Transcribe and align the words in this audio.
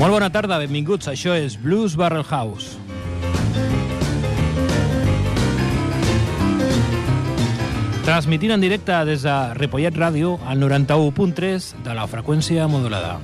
Molt 0.00 0.14
bona 0.16 0.30
tarda, 0.32 0.56
benvinguts. 0.56 1.10
Això 1.10 1.34
és 1.36 1.58
Blues 1.60 1.92
Barrel 1.92 2.24
House. 2.24 2.78
Transmitint 8.06 8.54
en 8.54 8.64
directe 8.64 8.96
des 9.04 9.26
de 9.28 9.34
Ripollet 9.58 9.92
Ràdio 9.92 10.38
al 10.48 10.56
91.3 10.64 11.68
de 11.84 11.98
la 11.98 12.08
freqüència 12.08 12.64
modulada. 12.64 13.18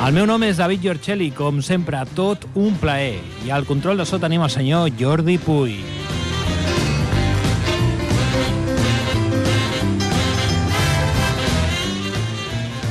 El 0.00 0.16
meu 0.16 0.24
nom 0.24 0.48
és 0.48 0.56
David 0.56 0.80
Giorcelli, 0.80 1.28
com 1.36 1.60
sempre, 1.60 2.00
tot 2.16 2.48
un 2.56 2.80
plaer. 2.80 3.20
I 3.44 3.52
al 3.52 3.68
control 3.68 4.00
de 4.00 4.08
so 4.08 4.16
tenim 4.16 4.48
el 4.48 4.54
senyor 4.56 4.88
Jordi 4.96 5.36
Puy. 5.36 5.97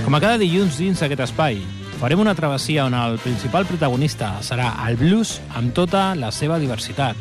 Com 0.08 0.16
a 0.16 0.22
cada 0.24 0.38
dilluns 0.40 0.78
dins 0.80 1.02
aquest 1.04 1.20
espai, 1.20 1.58
farem 2.00 2.22
una 2.24 2.32
travessia 2.32 2.86
on 2.88 2.94
el 2.96 3.18
principal 3.20 3.66
protagonista 3.68 4.30
serà 4.40 4.70
el 4.86 4.96
blues 4.96 5.34
amb 5.60 5.74
tota 5.76 6.14
la 6.16 6.30
seva 6.32 6.56
diversitat. 6.62 7.20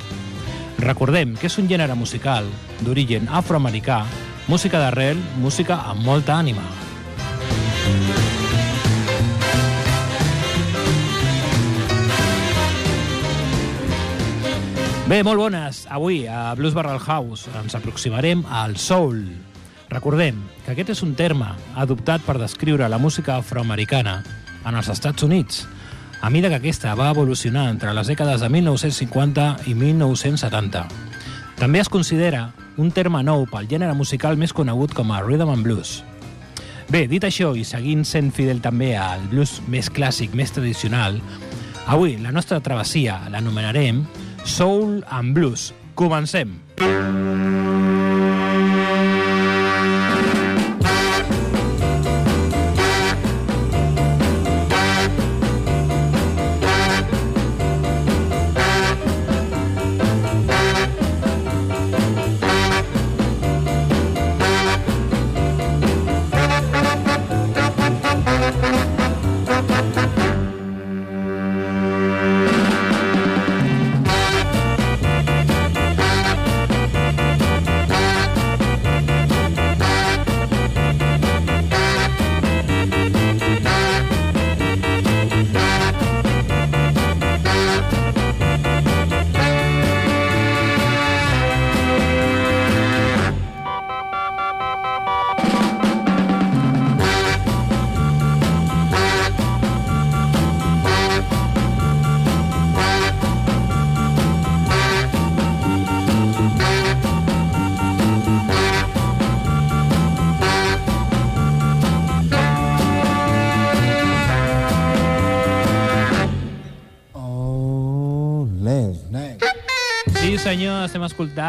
Recordem 0.85 1.33
que 1.35 1.49
és 1.51 1.57
un 1.59 1.67
gènere 1.67 1.97
musical 1.99 2.47
d'origen 2.87 3.27
afroamericà, 3.27 4.05
música 4.47 4.79
d'arrel, 4.79 5.19
música 5.43 5.81
amb 5.83 6.07
molta 6.07 6.37
ànima. 6.39 6.63
Bé, 15.11 15.25
molt 15.27 15.43
bones. 15.43 15.89
Avui 15.91 16.23
a 16.31 16.55
Blues 16.55 16.79
Barrel 16.79 17.03
House 17.03 17.51
ens 17.65 17.75
aproximarem 17.75 18.47
al 18.47 18.79
soul. 18.79 19.25
Recordem 19.97 20.43
que 20.61 20.75
aquest 20.75 20.91
és 20.93 20.99
un 21.07 21.15
terme 21.17 21.47
adoptat 21.81 22.21
per 22.21 22.35
descriure 22.37 22.85
la 22.93 22.99
música 23.01 23.39
afroamericana 23.41 24.19
en 24.69 24.77
els 24.77 24.91
Estats 24.93 25.25
Units, 25.25 25.63
a 26.21 26.29
mida 26.29 26.51
que 26.53 26.59
aquesta 26.59 26.93
va 26.99 27.09
evolucionar 27.15 27.71
entre 27.71 27.95
les 27.97 28.11
dècades 28.13 28.45
de 28.45 28.51
1950 28.53 29.47
i 29.65 29.73
1970. 29.73 30.83
També 31.57 31.81
es 31.81 31.89
considera 31.89 32.51
un 32.77 32.93
terme 32.93 33.23
nou 33.25 33.47
pel 33.49 33.71
gènere 33.71 33.97
musical 33.97 34.37
més 34.37 34.53
conegut 34.53 34.93
com 34.93 35.15
a 35.17 35.23
rhythm 35.25 35.55
and 35.55 35.65
blues. 35.65 36.03
Bé, 36.93 37.07
dit 37.09 37.25
això 37.25 37.55
i 37.57 37.65
seguint 37.65 38.05
sent 38.05 38.29
fidel 38.37 38.61
també 38.61 38.93
al 39.01 39.25
blues 39.33 39.63
més 39.65 39.89
clàssic, 39.89 40.37
més 40.37 40.53
tradicional, 40.53 41.23
avui 41.89 42.19
la 42.21 42.37
nostra 42.37 42.61
travessia 42.61 43.23
l'anomenarem 43.33 44.05
Soul 44.45 45.01
and 45.09 45.33
Blues. 45.33 45.71
Comencem! 45.97 46.59
Oh, 46.85 47.46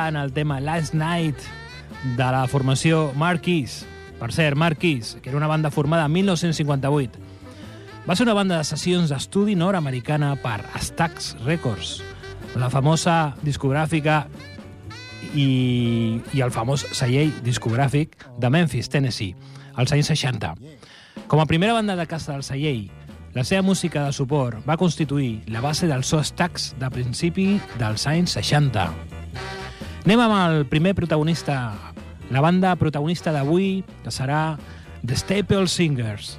escoltant 0.07 0.23
el 0.23 0.31
tema 0.31 0.62
Last 0.62 0.94
Night 0.94 1.35
de 2.16 2.23
la 2.31 2.47
formació 2.47 3.12
Marquis. 3.16 3.85
Per 4.18 4.31
cert, 4.31 4.56
Marquis, 4.56 5.18
que 5.22 5.29
era 5.29 5.38
una 5.38 5.47
banda 5.47 5.69
formada 5.69 6.06
en 6.06 6.13
1958. 6.13 7.19
Va 8.07 8.16
ser 8.16 8.23
una 8.23 8.34
banda 8.34 8.57
de 8.57 8.63
sessions 8.63 9.09
d'estudi 9.12 9.56
nord-americana 9.56 10.38
per 10.40 10.63
Stax 10.79 11.35
Records, 11.44 12.01
la 12.56 12.69
famosa 12.69 13.35
discogràfica 13.44 14.28
i, 15.35 16.22
i 16.34 16.41
el 16.41 16.56
famós 16.56 16.88
celler 16.95 17.28
discogràfic 17.44 18.16
de 18.39 18.50
Memphis, 18.50 18.88
Tennessee, 18.88 19.35
als 19.75 19.91
anys 19.91 20.13
60. 20.13 20.56
Com 21.28 21.44
a 21.44 21.50
primera 21.50 21.75
banda 21.75 21.97
de 22.00 22.07
casa 22.07 22.31
del 22.31 22.47
celler, 22.47 22.88
la 23.35 23.44
seva 23.44 23.62
música 23.62 24.07
de 24.07 24.16
suport 24.16 24.63
va 24.63 24.79
constituir 24.79 25.44
la 25.51 25.62
base 25.62 25.91
del 25.91 26.07
so 26.07 26.24
Stax 26.24 26.74
de 26.79 26.89
principi 26.95 27.57
dels 27.78 28.07
anys 28.07 28.39
60. 28.39 29.17
Anem 30.07 30.22
amb 30.23 30.35
el 30.38 30.62
primer 30.72 30.94
protagonista, 30.95 31.73
la 32.31 32.40
banda 32.40 32.69
protagonista 32.79 33.34
d'avui, 33.35 33.81
que 34.06 34.12
serà 34.16 34.56
The 35.03 35.18
Staple 35.19 35.68
Singers. 35.68 36.29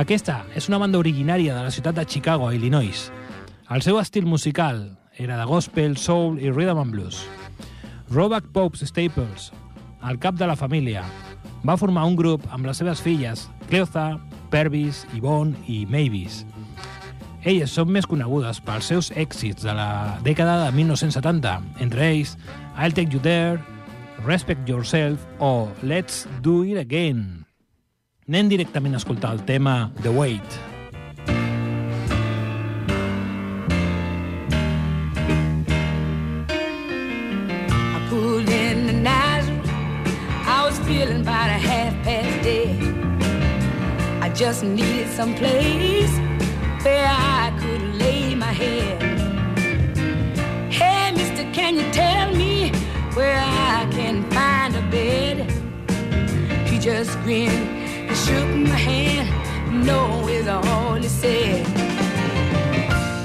Aquesta 0.00 0.38
és 0.56 0.70
una 0.70 0.78
banda 0.80 0.96
originària 0.96 1.52
de 1.52 1.66
la 1.66 1.74
ciutat 1.74 1.98
de 2.00 2.06
Chicago, 2.08 2.48
Illinois. 2.56 3.10
El 3.68 3.84
seu 3.84 4.00
estil 4.00 4.24
musical 4.24 4.80
era 5.20 5.36
de 5.36 5.44
gospel, 5.44 5.98
soul 6.00 6.40
i 6.40 6.48
rhythm 6.48 6.80
and 6.80 6.96
blues. 6.96 7.20
Roback 8.08 8.48
Pope 8.56 8.88
Staples, 8.88 9.52
el 10.08 10.16
cap 10.16 10.40
de 10.40 10.48
la 10.48 10.56
família, 10.56 11.04
va 11.60 11.76
formar 11.76 12.08
un 12.08 12.16
grup 12.16 12.48
amb 12.48 12.64
les 12.64 12.80
seves 12.80 13.04
filles, 13.04 13.50
Cleotha, 13.68 14.14
Pervis, 14.48 15.04
Yvonne 15.12 15.60
i 15.68 15.84
Mavis. 15.84 16.46
Elles 17.46 17.70
són 17.70 17.92
més 17.94 18.08
conegudes 18.10 18.58
pels 18.66 18.88
seus 18.90 19.12
èxits 19.14 19.62
de 19.62 19.70
la 19.70 20.18
dècada 20.24 20.64
de 20.64 20.72
1970, 20.74 21.52
entre 21.84 22.08
ells 22.08 22.32
I'll 22.74 22.90
Take 22.90 23.14
You 23.14 23.20
There, 23.22 23.60
Respect 24.26 24.66
Yourself 24.66 25.22
o 25.38 25.70
Let's 25.86 26.26
Do 26.42 26.64
It 26.66 26.80
Again. 26.82 27.46
Anem 28.26 28.50
directament 28.50 28.98
a 28.98 28.98
escoltar 28.98 29.30
el 29.36 29.44
tema 29.46 29.92
The 30.02 30.10
Wait. 30.10 30.42
I 37.94 38.10
in 38.58 38.90
the 38.90 38.98
was 40.66 40.78
feeling 40.80 41.20
about 41.22 41.46
a 41.46 41.62
half 41.62 41.94
past 42.02 42.42
dead. 42.42 42.74
I 44.20 44.34
just 44.34 44.64
needed 44.64 45.06
some 45.14 45.36
place 45.36 46.35
where 46.82 47.06
I 47.08 47.52
could 47.60 47.82
lay 47.96 48.34
my 48.34 48.52
head. 48.52 49.02
Hey, 50.70 51.12
mister, 51.12 51.44
can 51.52 51.76
you 51.76 51.90
tell 51.92 52.34
me 52.34 52.70
where 53.14 53.38
I 53.38 53.88
can 53.90 54.28
find 54.30 54.74
a 54.76 54.82
bed? 54.90 55.50
He 56.68 56.78
just 56.78 57.12
grinned 57.22 57.68
and 58.08 58.16
shook 58.16 58.48
my 58.70 58.78
hand. 58.88 59.28
No 59.84 60.28
is 60.28 60.46
all 60.48 60.94
he 60.94 61.08
said. 61.08 61.66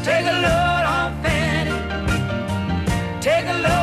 Take 0.04 0.26
a 0.26 0.38
load 0.46 0.84
on 0.98 1.10
Fanny. 1.24 1.76
Take 3.22 3.46
a 3.46 3.58
load 3.66 3.81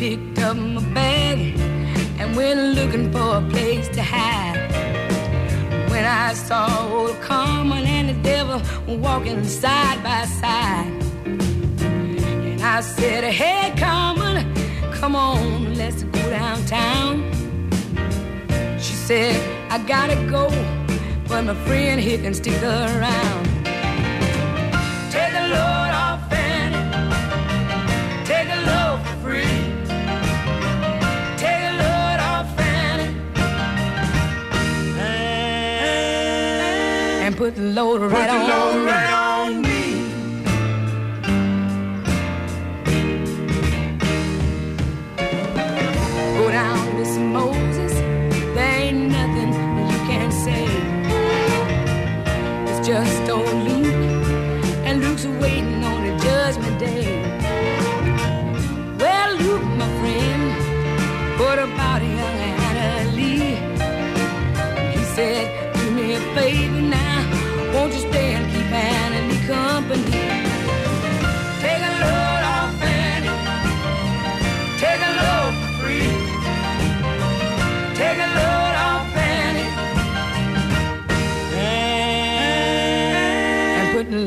picked 0.00 0.38
up 0.38 0.56
my 0.56 0.82
bag 0.94 1.38
and 2.18 2.34
went 2.34 2.58
looking 2.74 3.12
for 3.12 3.36
a 3.36 3.42
place 3.50 3.86
to 3.88 4.02
hide. 4.02 4.56
When 5.90 6.06
I 6.06 6.32
saw 6.32 6.88
old 6.90 7.20
Carmen 7.20 7.84
and 7.84 8.08
the 8.08 8.14
devil 8.22 8.62
walking 8.96 9.44
side 9.44 10.02
by 10.02 10.24
side. 10.24 10.90
And 11.26 12.62
I 12.62 12.80
said, 12.80 13.24
Hey, 13.24 13.74
Carmen, 13.76 14.38
come 14.90 15.14
on, 15.14 15.74
let's 15.74 16.02
go 16.04 16.30
downtown. 16.30 17.30
She 18.80 18.94
said, 18.94 19.36
I 19.70 19.76
gotta 19.86 20.16
go, 20.30 20.48
but 21.28 21.42
my 21.44 21.54
friend 21.66 22.00
here 22.00 22.16
can 22.16 22.32
stick 22.32 22.62
around. 22.62 23.49
Put 37.40 37.56
the 37.56 37.62
load 37.62 38.02
right 38.02 38.28
on. 38.28 38.84
Right 38.84 39.09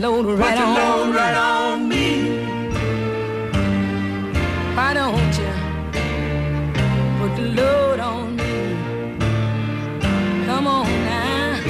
load 0.03 0.37
right 0.37 0.57
on. 0.57 0.75
Load 0.75 1.15
right 1.15 1.33
on 1.33 1.87
me. 1.87 2.07
Why 4.75 4.93
don't 4.93 5.33
you 5.41 5.51
put 7.19 7.31
the 7.39 7.47
load 7.59 7.99
on 8.01 8.35
me? 8.35 8.53
Come 10.45 10.67
on 10.67 10.89
now. 11.09 11.61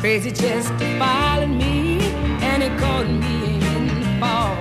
Crazy 0.00 0.30
Chester 0.30 0.98
followed 0.98 1.54
me 1.62 2.00
and 2.48 2.62
he 2.62 2.68
caught 2.78 3.08
me 3.24 3.36
in 3.72 3.86
the 4.02 4.10
fall. 4.20 4.56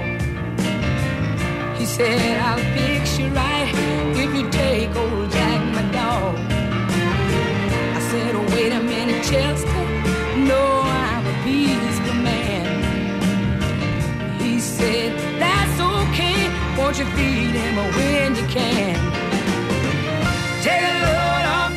He 1.78 1.86
said, 1.86 2.40
I'll 2.40 2.66
fix 2.74 3.20
you 3.20 3.28
right 3.42 3.74
if 4.24 4.34
you 4.34 4.50
take 4.50 4.96
old 4.96 5.30
Jack, 5.30 5.62
my 5.76 5.84
dog. 5.92 6.36
I 7.98 8.00
said, 8.10 8.34
oh, 8.34 8.46
wait 8.56 8.72
a 8.72 8.82
minute, 8.82 9.22
Chester. 9.26 9.75
Won't 16.98 17.10
you 17.10 17.16
feed 17.18 17.56
him 17.56 17.76
when 17.76 18.36
you 18.38 18.46
can? 18.48 18.96
Take 20.64 20.82
a 20.82 20.94
load 21.04 21.46
off. 21.58 21.74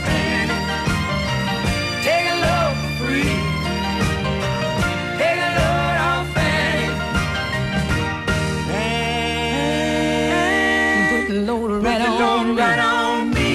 Take 2.04 2.26
a 2.30 2.36
load 2.44 2.74
for 2.78 2.90
free. 3.00 3.34
Take 5.18 5.40
a 5.42 5.50
load 5.58 5.96
off 6.08 6.26
Fanny. 6.34 6.88
And 10.94 11.04
put 11.10 11.24
the 11.34 11.38
load 11.40 11.70
right 11.82 12.00
on, 12.00 12.44
right 12.56 12.78
on 12.78 13.30
me. 13.34 13.52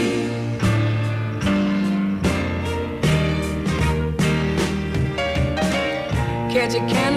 Catch 6.51 6.74
a 6.75 6.77
cannonball 6.80 7.12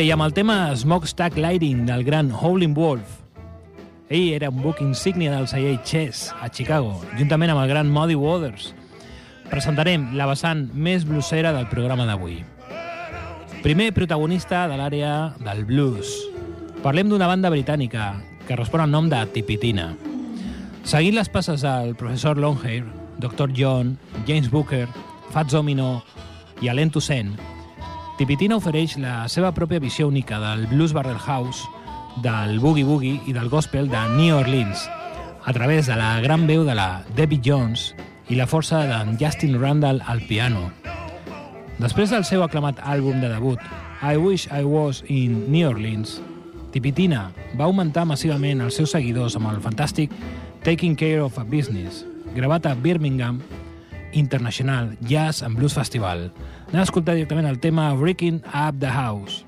I 0.00 0.08
amb 0.14 0.24
el 0.24 0.32
tema 0.32 0.72
Smokestack 0.72 1.36
Lighting 1.36 1.82
del 1.84 2.04
gran 2.04 2.30
Howling 2.32 2.72
Wolf. 2.72 3.18
Ell 4.08 4.30
era 4.32 4.48
un 4.48 4.62
book 4.62 4.78
insígnia 4.80 5.34
del 5.34 5.46
celler 5.46 5.82
Chess 5.84 6.32
a 6.40 6.48
Chicago, 6.48 7.02
juntament 7.18 7.52
amb 7.52 7.60
el 7.60 7.68
gran 7.68 7.90
Muddy 7.92 8.16
Waters. 8.16 8.70
Presentarem 9.50 10.06
la 10.16 10.24
vessant 10.30 10.70
més 10.72 11.04
bluesera 11.04 11.52
del 11.52 11.68
programa 11.68 12.08
d'avui. 12.08 12.38
Primer 13.60 13.90
protagonista 13.92 14.64
de 14.72 14.80
l'àrea 14.80 15.12
del 15.44 15.66
blues. 15.68 16.16
Parlem 16.80 17.12
d'una 17.12 17.28
banda 17.28 17.52
britànica 17.52 18.14
que 18.48 18.56
respon 18.56 18.80
al 18.80 18.90
nom 18.94 19.12
de 19.12 19.20
Tipitina. 19.36 19.90
Seguint 20.80 21.20
les 21.20 21.28
passes 21.28 21.60
del 21.60 21.92
professor 21.92 22.40
Longhair, 22.40 22.86
Dr. 23.20 23.52
John, 23.52 23.98
James 24.24 24.48
Booker, 24.48 24.86
Fats 25.28 25.52
Domino 25.52 25.98
i 26.64 26.72
Alain 26.72 26.88
Toussaint, 26.88 27.36
Tipitina 28.20 28.58
ofereix 28.60 28.98
la 29.00 29.30
seva 29.32 29.48
pròpia 29.56 29.80
visió 29.80 30.04
única 30.04 30.36
del 30.42 30.66
blues 30.68 30.92
barrel 30.92 31.16
house, 31.16 31.62
del 32.20 32.58
boogie-boogie 32.60 33.22
i 33.30 33.32
del 33.32 33.48
gospel 33.48 33.86
de 33.88 34.00
New 34.12 34.34
Orleans, 34.36 34.82
a 35.40 35.54
través 35.56 35.86
de 35.88 35.96
la 35.96 36.20
gran 36.20 36.44
veu 36.44 36.66
de 36.66 36.74
la 36.76 37.00
Debbie 37.16 37.40
Jones 37.40 37.94
i 38.28 38.36
la 38.36 38.44
força 38.44 38.82
d'en 38.90 39.14
Justin 39.16 39.56
Randall 39.56 40.02
al 40.04 40.20
piano. 40.28 40.66
Després 41.78 42.12
del 42.12 42.26
seu 42.28 42.44
aclamat 42.44 42.82
àlbum 42.84 43.22
de 43.24 43.30
debut, 43.32 43.64
I 44.04 44.20
Wish 44.20 44.52
I 44.52 44.68
Was 44.68 45.00
in 45.08 45.46
New 45.48 45.70
Orleans, 45.70 46.18
Tipitina 46.76 47.30
va 47.56 47.70
augmentar 47.70 48.04
massivament 48.04 48.60
els 48.60 48.76
seus 48.76 48.92
seguidors 48.92 49.38
amb 49.40 49.48
el 49.48 49.64
fantàstic 49.64 50.12
Taking 50.60 50.92
Care 50.92 51.24
of 51.24 51.40
a 51.40 51.48
Business, 51.48 52.04
gravat 52.36 52.68
a 52.68 52.76
Birmingham 52.76 53.40
International 54.12 54.92
Jazz 55.08 55.42
and 55.42 55.56
Blues 55.56 55.72
Festival. 55.72 56.28
Anem 56.70 56.84
a 56.84 56.86
escoltar 56.86 57.16
directament 57.18 57.48
el 57.50 57.58
tema 57.58 57.88
Breaking 57.98 58.44
Up 58.54 58.78
the 58.78 58.92
House. 58.94 59.42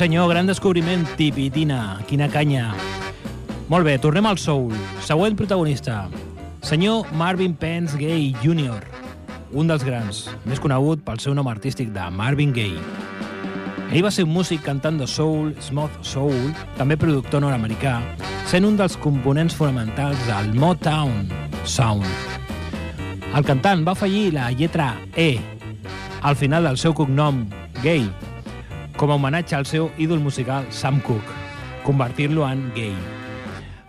Senyor, 0.00 0.30
gran 0.30 0.46
descobriment, 0.48 1.04
Tipitina, 1.18 2.00
quina 2.08 2.24
canya. 2.32 2.70
Molt 3.68 3.84
bé, 3.84 3.98
tornem 4.00 4.24
al 4.24 4.38
soul. 4.40 4.70
Següent 5.04 5.34
protagonista, 5.36 6.06
senyor 6.64 7.10
Marvin 7.12 7.52
Pence 7.52 7.98
Gay 8.00 8.30
Jr., 8.40 8.80
un 9.52 9.68
dels 9.68 9.84
grans, 9.84 10.22
més 10.48 10.62
conegut 10.62 11.02
pel 11.04 11.20
seu 11.20 11.36
nom 11.36 11.50
artístic 11.52 11.90
de 11.92 12.06
Marvin 12.16 12.54
Gaye. 12.56 12.80
Ell 13.90 14.06
va 14.06 14.14
ser 14.14 14.24
un 14.24 14.32
músic 14.32 14.64
cantant 14.64 14.96
de 14.96 15.04
soul, 15.04 15.52
smooth 15.60 16.00
soul, 16.00 16.48
també 16.80 16.96
productor 16.96 17.44
nord-americà, 17.44 17.98
sent 18.48 18.64
un 18.64 18.80
dels 18.80 18.96
components 19.04 19.58
fonamentals 19.58 20.24
del 20.30 20.54
Motown 20.56 21.28
Sound. 21.68 22.08
El 23.36 23.44
cantant 23.44 23.84
va 23.84 23.92
afegir 23.92 24.30
la 24.32 24.48
lletra 24.48 24.94
E 25.12 25.34
al 26.22 26.40
final 26.40 26.64
del 26.64 26.80
seu 26.80 26.96
cognom, 26.96 27.44
Gay, 27.84 28.08
com 29.00 29.10
a 29.10 29.14
homenatge 29.16 29.56
al 29.56 29.64
seu 29.64 29.88
ídol 29.96 30.20
musical 30.20 30.66
Sam 30.68 30.98
Cooke, 31.00 31.32
convertir-lo 31.86 32.44
en 32.44 32.66
gay. 32.76 32.92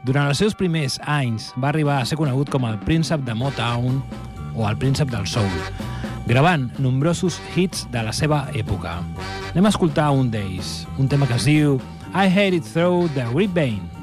Durant 0.08 0.32
els 0.32 0.40
seus 0.40 0.56
primers 0.56 0.96
anys 1.04 1.50
va 1.60 1.68
arribar 1.74 1.98
a 2.00 2.06
ser 2.08 2.16
conegut 2.16 2.48
com 2.50 2.64
el 2.70 2.80
príncep 2.88 3.26
de 3.28 3.36
Motown 3.36 4.00
o 4.56 4.64
el 4.70 4.80
príncep 4.80 5.12
del 5.12 5.28
soul, 5.28 5.52
gravant 6.32 6.70
nombrosos 6.80 7.42
hits 7.58 7.90
de 7.92 8.08
la 8.08 8.16
seva 8.16 8.46
època. 8.56 9.02
Anem 9.52 9.68
a 9.68 9.76
escoltar 9.76 10.14
un 10.16 10.32
d'ells, 10.32 10.86
un 10.96 11.12
tema 11.12 11.28
que 11.28 11.36
es 11.36 11.50
diu 11.52 11.82
I 12.16 12.32
Heard 12.32 12.62
It 12.62 12.72
Through 12.72 13.12
the 13.12 13.28
Grapevine. 13.36 13.84
I 13.84 14.01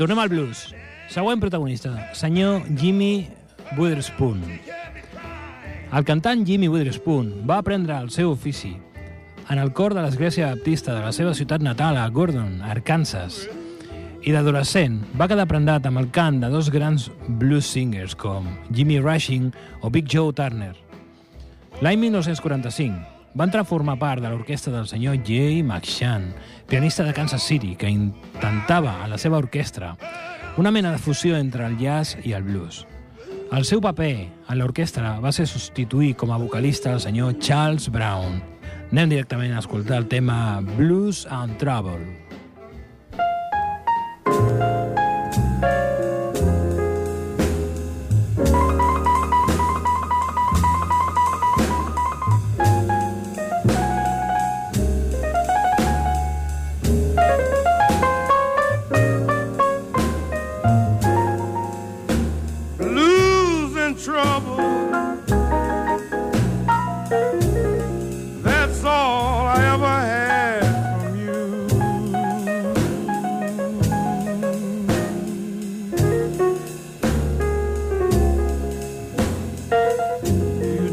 tornem 0.00 0.18
al 0.18 0.30
blues. 0.32 0.70
Següent 1.12 1.42
protagonista, 1.42 1.90
senyor 2.16 2.62
Jimmy 2.72 3.28
Witherspoon. 3.76 4.40
El 5.92 6.06
cantant 6.08 6.46
Jimmy 6.48 6.70
Witherspoon 6.72 7.42
va 7.44 7.58
aprendre 7.60 7.98
el 8.00 8.08
seu 8.08 8.30
ofici 8.32 8.72
en 9.50 9.60
el 9.60 9.74
cor 9.76 9.92
de 9.92 10.00
l'església 10.00 10.54
baptista 10.54 10.94
de 10.94 11.04
la 11.04 11.12
seva 11.12 11.34
ciutat 11.36 11.60
natal, 11.60 11.98
a 12.00 12.08
Gordon, 12.08 12.62
Arkansas. 12.64 13.42
I 14.24 14.32
d'adolescent 14.32 15.02
va 15.20 15.28
quedar 15.28 15.48
prendat 15.50 15.84
amb 15.84 16.00
el 16.00 16.08
cant 16.08 16.40
de 16.40 16.48
dos 16.48 16.72
grans 16.72 17.10
blues 17.28 17.68
singers 17.68 18.16
com 18.16 18.48
Jimmy 18.72 19.02
Rushing 19.04 19.52
o 19.82 19.92
Big 19.92 20.08
Joe 20.08 20.32
Turner. 20.32 20.72
L'any 21.84 22.00
1945 22.08 23.19
va 23.38 23.46
entrar 23.46 23.62
a 23.62 23.68
formar 23.68 23.98
part 23.98 24.22
de 24.22 24.30
l'orquestra 24.30 24.72
del 24.74 24.88
senyor 24.90 25.20
Jay 25.26 25.62
McShann, 25.62 26.32
pianista 26.68 27.04
de 27.04 27.14
Kansas 27.14 27.42
City, 27.42 27.76
que 27.76 27.90
intentava 27.90 29.02
a 29.04 29.08
la 29.08 29.18
seva 29.18 29.38
orquestra 29.38 29.96
una 30.56 30.70
mena 30.70 30.92
de 30.92 30.98
fusió 30.98 31.36
entre 31.36 31.66
el 31.66 31.78
jazz 31.78 32.16
i 32.24 32.32
el 32.32 32.42
blues. 32.42 32.86
El 33.50 33.64
seu 33.66 33.80
paper 33.82 34.28
en 34.48 34.58
l'orquestra 34.58 35.18
va 35.22 35.32
ser 35.34 35.46
substituir 35.50 36.14
com 36.18 36.30
a 36.30 36.38
vocalista 36.38 36.92
el 36.92 37.02
senyor 37.02 37.38
Charles 37.42 37.88
Brown. 37.90 38.42
Anem 38.90 39.14
directament 39.14 39.54
a 39.54 39.62
escoltar 39.62 39.98
el 40.02 40.08
tema 40.10 40.60
Blues 40.76 41.26
and 41.30 41.58
Trouble. 41.58 42.02
Ooh, 44.26 44.59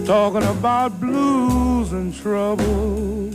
talking 0.07 0.43
about 0.43 0.97
blues 1.01 1.91
and 1.91 2.15
trouble. 2.15 3.29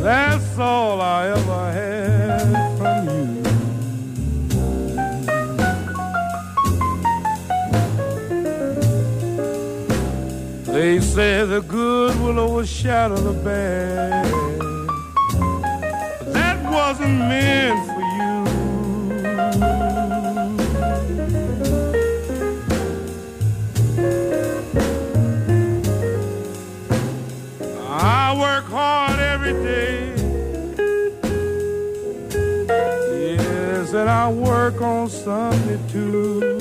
That's 0.00 0.58
all 0.58 1.02
I 1.02 1.28
ever 1.28 1.72
had 1.72 2.78
from 2.78 3.06
you. 3.06 3.42
They 10.72 11.00
say 11.00 11.44
the 11.44 11.60
good 11.60 12.18
will 12.22 12.38
overshadow 12.38 13.16
the 13.16 13.34
bad. 13.44 14.30
But 16.18 16.32
that 16.32 16.64
wasn't 16.72 17.18
meant 17.18 17.85
Sunday 35.08 35.78
too. 35.92 36.55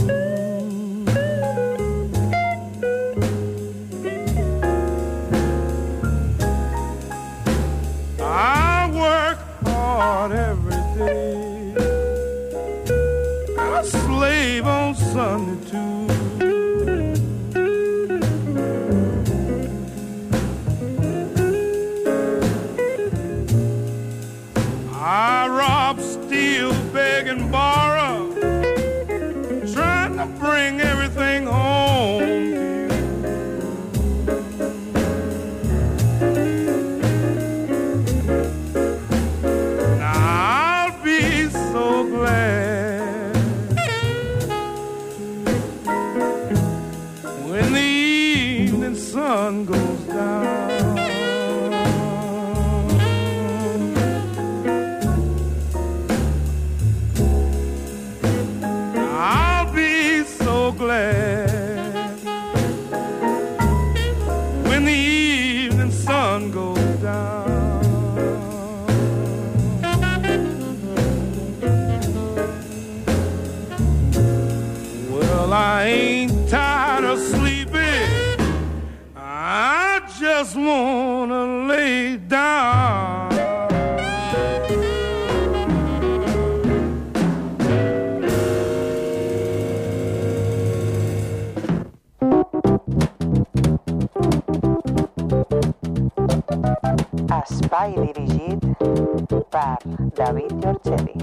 David 100.13 100.51
Giorgetti. 100.61 101.19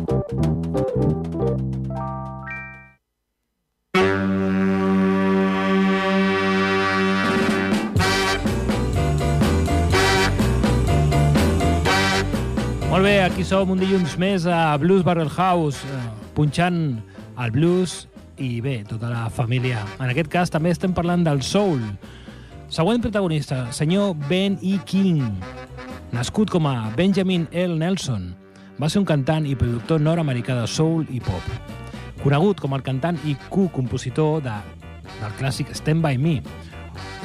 Molt 12.90 13.05
bé, 13.05 13.23
aquí 13.23 13.45
som 13.47 13.71
un 13.71 13.79
dilluns 13.81 14.18
més 14.21 14.45
a 14.47 14.77
Blues 14.79 15.05
Barrel 15.07 15.31
House, 15.31 15.87
eh, 15.87 16.03
punxant 16.35 16.99
el 17.38 17.55
blues 17.55 18.09
i 18.37 18.61
bé, 18.61 18.83
tota 18.88 19.09
la 19.09 19.31
família. 19.31 19.85
En 20.01 20.11
aquest 20.11 20.29
cas 20.29 20.51
també 20.51 20.75
estem 20.75 20.92
parlant 20.92 21.25
del 21.25 21.42
soul. 21.42 21.81
Següent 22.68 23.01
protagonista, 23.01 23.71
senyor 23.73 24.16
Ben 24.29 24.59
E. 24.62 24.79
King. 24.85 25.23
Nascut 26.12 26.51
com 26.51 26.66
a 26.66 26.90
Benjamin 26.97 27.49
L. 27.53 27.79
Nelson, 27.79 28.41
va 28.80 28.88
ser 28.88 29.00
un 29.02 29.06
cantant 29.08 29.46
i 29.48 29.56
productor 29.58 30.00
nord-americà 30.00 30.56
de 30.61 30.66
soul 30.70 31.06
i 31.11 31.20
pop. 31.20 31.48
Conegut 32.22 32.61
com 32.62 32.76
el 32.76 32.85
cantant 32.87 33.18
i 33.26 33.35
co-compositor 33.50 34.42
de, 34.44 34.54
del 35.20 35.35
clàssic 35.40 35.72
Stand 35.76 36.04
By 36.04 36.20
Me, 36.22 36.38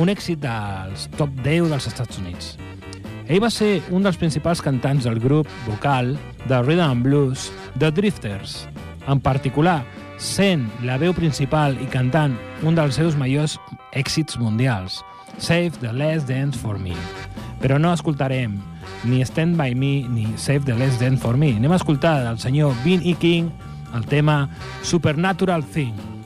un 0.01 0.10
èxit 0.13 0.41
dels 0.43 1.07
top 1.17 1.33
10 1.43 1.69
dels 1.73 1.88
Estats 1.89 2.19
Units. 2.21 2.55
Ell 3.27 3.43
va 3.43 3.51
ser 3.51 3.81
un 3.91 4.05
dels 4.05 4.17
principals 4.19 4.62
cantants 4.63 5.03
del 5.03 5.19
grup 5.19 5.49
vocal 5.67 6.15
de 6.47 6.62
Rhythm 6.62 6.86
and 6.86 7.03
Blues 7.03 7.49
The 7.77 7.91
Drifters, 7.91 8.62
en 9.07 9.19
particular 9.19 9.81
sent 10.17 10.65
la 10.88 10.97
veu 10.97 11.13
principal 11.13 11.75
i 11.83 11.88
cantant 11.91 12.33
un 12.65 12.77
dels 12.77 12.97
seus 12.97 13.17
majors 13.19 13.57
èxits 13.93 14.39
mundials, 14.41 15.03
Save 15.38 15.77
the 15.81 15.91
Last 15.93 16.27
Dance 16.27 16.57
for 16.57 16.79
Me. 16.81 16.95
Però 17.62 17.77
no 17.77 17.93
escoltarem 17.93 18.57
ni 19.03 19.25
Stand 19.25 19.57
By 19.57 19.75
Me 19.75 20.07
ni 20.10 20.27
Save 20.38 20.62
the 20.65 20.75
Last 20.77 21.01
Dance 21.01 21.21
for 21.21 21.38
Me. 21.38 21.55
Anem 21.55 21.71
a 21.71 21.75
escoltar 21.75 22.23
del 22.23 22.39
senyor 22.39 22.73
Vin 22.83 23.01
E. 23.03 23.13
King 23.15 23.49
el 23.95 24.05
tema 24.05 24.49
Supernatural 24.81 25.63
Thing. 25.63 26.16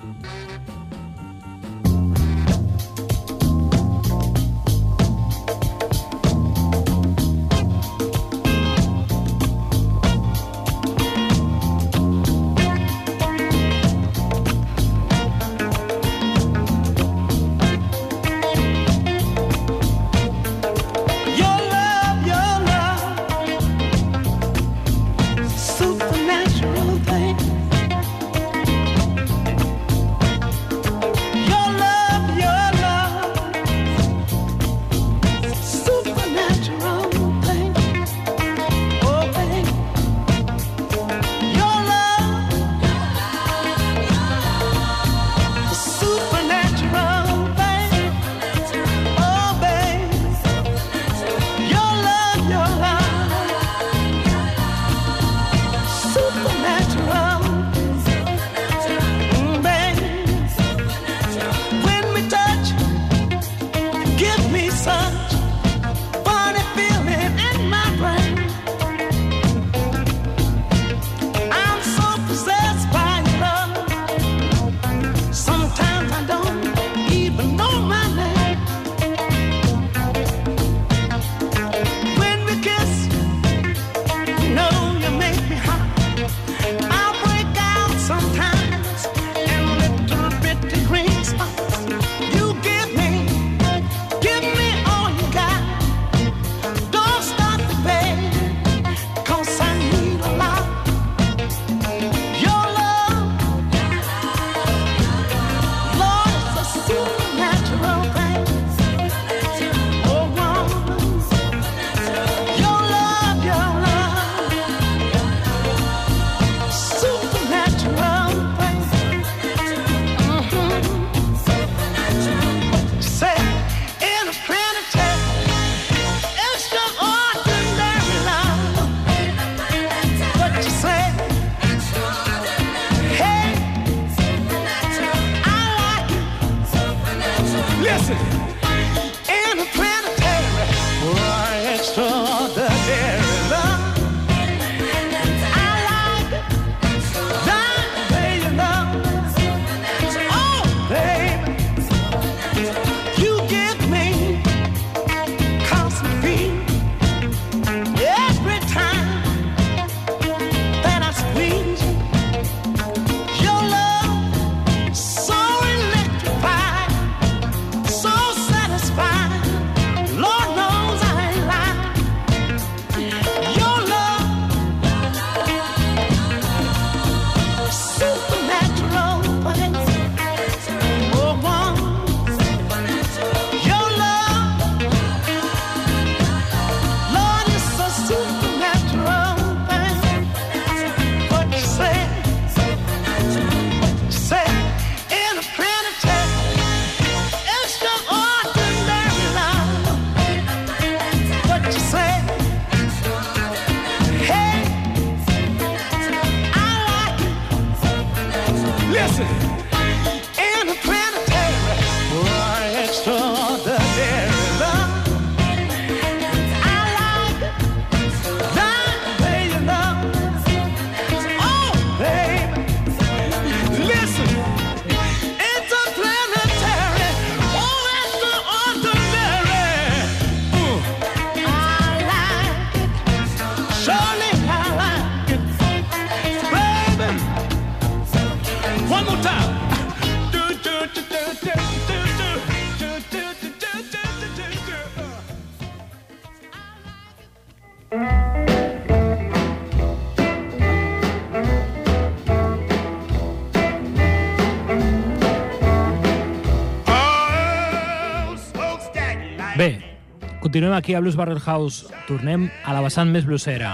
Continuem 260.62 260.78
aquí 260.78 260.94
a 260.94 261.00
Blues 261.00 261.16
Barrel 261.16 261.40
House. 261.40 261.88
Tornem 262.06 262.44
a 262.70 262.76
la 262.76 262.84
vessant 262.86 263.10
més 263.10 263.24
bluesera. 263.26 263.72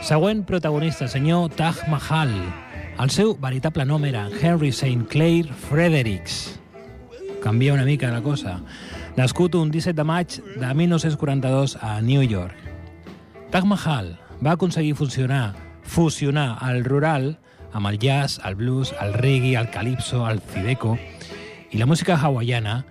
Següent 0.00 0.38
protagonista, 0.48 1.04
senyor 1.04 1.50
Taj 1.52 1.82
Mahal. 1.92 2.30
El 2.96 3.10
seu 3.12 3.34
veritable 3.36 3.84
nom 3.84 4.06
era 4.08 4.22
Henry 4.40 4.70
St. 4.72 5.04
Clair 5.12 5.52
Fredericks. 5.66 6.56
Canvia 7.42 7.74
una 7.74 7.84
mica 7.84 8.08
la 8.08 8.22
cosa. 8.24 8.54
Nascut 9.18 9.58
un 9.60 9.68
17 9.68 9.92
de 9.98 10.06
maig 10.08 10.38
de 10.56 10.70
1942 10.80 11.76
a 11.84 12.00
New 12.00 12.24
York. 12.24 12.56
Taj 13.52 13.68
Mahal 13.68 14.14
va 14.40 14.56
aconseguir 14.56 14.96
funcionar, 14.96 15.56
fusionar 15.82 16.54
el 16.70 16.86
rural 16.88 17.34
amb 17.74 17.92
el 17.92 17.98
jazz, 18.00 18.40
el 18.48 18.56
blues, 18.56 18.94
el 18.96 19.12
reggae, 19.12 19.60
el 19.60 19.68
calypso, 19.68 20.24
el 20.24 20.40
fideco 20.40 20.96
i 21.68 21.76
la 21.76 21.84
música 21.84 22.16
hawaiana 22.16 22.86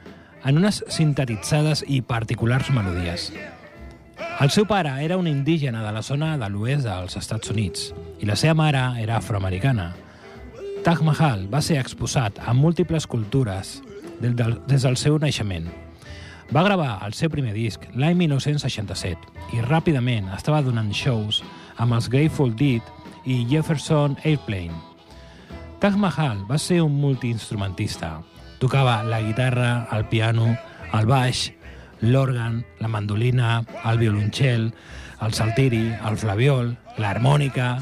en 0.47 0.57
unes 0.57 0.79
sintetitzades 0.87 1.83
i 1.91 1.99
particulars 2.01 2.69
melodies. 2.71 3.31
El 4.39 4.51
seu 4.53 4.67
pare 4.69 4.93
era 5.03 5.17
un 5.19 5.27
indígena 5.27 5.81
de 5.83 5.91
la 5.91 6.01
zona 6.01 6.37
de 6.39 6.47
l'oest 6.49 6.85
dels 6.87 7.17
Estats 7.19 7.51
Units 7.51 7.89
i 8.21 8.29
la 8.29 8.37
seva 8.39 8.55
mare 8.55 8.83
era 9.01 9.17
afroamericana. 9.17 9.89
Taj 10.85 11.01
Mahal 11.03 11.47
va 11.51 11.59
ser 11.61 11.81
exposat 11.81 12.39
a 12.39 12.53
múltiples 12.55 13.09
cultures 13.11 13.81
des 14.21 14.35
del, 14.83 14.95
seu 14.97 15.19
naixement. 15.19 15.67
Va 16.55 16.63
gravar 16.63 16.93
el 17.03 17.17
seu 17.17 17.29
primer 17.33 17.51
disc 17.57 17.83
l'any 17.93 18.15
1967 18.23 19.57
i 19.57 19.65
ràpidament 19.67 20.31
estava 20.37 20.63
donant 20.63 20.93
shows 20.95 21.41
amb 21.75 21.97
els 21.97 22.07
Grateful 22.07 22.55
Dead 22.55 23.27
i 23.27 23.43
Jefferson 23.51 24.15
Airplane. 24.23 24.79
Taj 25.83 25.99
Mahal 25.99 26.45
va 26.47 26.57
ser 26.57 26.79
un 26.85 26.95
multiinstrumentista. 26.95 28.15
Tocava 28.57 29.03
la 29.03 29.21
guitarra, 29.21 29.87
el 29.93 30.05
piano, 30.09 30.55
el 30.97 31.05
baix, 31.05 31.51
l'òrgan, 32.01 32.63
la 32.81 32.87
mandolina, 32.89 33.61
el 33.85 33.99
violoncel, 34.01 34.71
el 35.21 35.33
saltiri, 35.33 35.83
el 36.09 36.17
flaviol, 36.17 36.71
l'harmònica, 36.97 37.75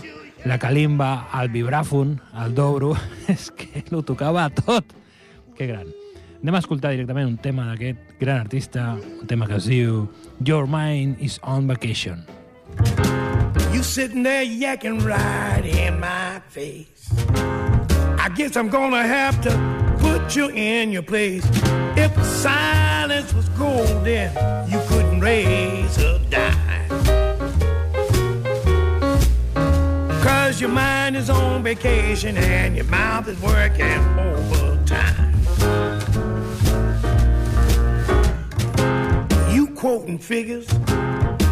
la 0.45 0.57
calimba, 0.59 1.29
el 1.39 1.49
vibràfon, 1.53 2.17
el 2.43 2.55
dobro... 2.55 2.93
És 3.31 3.49
que 3.55 3.85
ho 3.91 4.03
tocava 4.03 4.49
tot. 4.53 4.91
Que 5.55 5.67
gran. 5.71 5.87
Anem 6.43 6.59
a 6.59 6.61
escoltar 6.61 6.91
directament 6.93 7.31
un 7.31 7.39
tema 7.41 7.69
d'aquest 7.71 8.19
gran 8.19 8.43
artista, 8.43 8.91
un 8.99 9.25
tema 9.31 9.47
que 9.47 9.55
es 9.57 9.69
diu 9.71 10.03
Your 10.43 10.67
Mind 10.67 11.23
is 11.23 11.39
on 11.41 11.65
Vacation. 11.71 12.25
You 13.73 13.81
sitting 13.81 14.23
there 14.23 14.43
yakking 14.43 15.01
right 15.07 15.65
in 15.65 15.99
my 15.99 16.43
face. 16.49 17.09
I 18.19 18.29
guess 18.35 18.55
I'm 18.55 18.69
gonna 18.69 19.07
have 19.07 19.41
to 19.41 19.84
put 20.25 20.35
you 20.35 20.49
in 20.49 20.91
your 20.91 21.03
place. 21.03 21.45
If 21.95 22.11
silence 22.25 23.31
was 23.35 23.47
golden, 23.49 24.31
you 24.67 24.81
couldn't 24.87 25.19
raise 25.19 25.97
a 25.99 26.17
dime. 26.31 26.89
Cause 30.23 30.59
your 30.59 30.71
mind 30.71 31.15
is 31.15 31.29
on 31.29 31.61
vacation 31.61 32.37
and 32.37 32.75
your 32.75 32.85
mouth 32.85 33.27
is 33.27 33.39
working 33.39 33.99
overtime. 34.17 35.35
You 39.53 39.67
quoting 39.75 40.17
figures 40.17 40.67